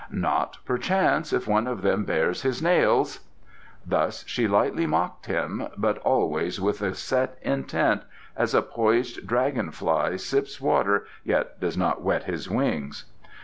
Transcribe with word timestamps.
"Not, 0.09 0.57
perchance, 0.65 1.31
if 1.31 1.47
one 1.47 1.67
of 1.67 1.83
them 1.83 2.05
bares 2.05 2.41
his 2.41 2.59
nails?" 2.59 3.19
Thus 3.85 4.23
she 4.25 4.47
lightly 4.47 4.87
mocked 4.87 5.27
him, 5.27 5.67
but 5.77 5.99
always 5.99 6.59
with 6.59 6.81
a 6.81 6.95
set 6.95 7.37
intent, 7.43 8.01
as 8.35 8.55
a 8.55 8.63
poised 8.63 9.27
dragon 9.27 9.69
fly 9.69 10.15
sips 10.15 10.59
water 10.59 11.05
yet 11.23 11.59
does 11.59 11.77
not 11.77 12.01
wet 12.01 12.23
his 12.23 12.49
wings. 12.49 13.05